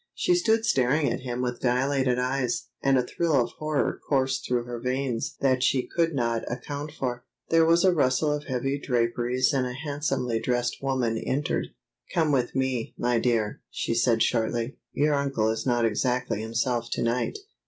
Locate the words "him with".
1.19-1.59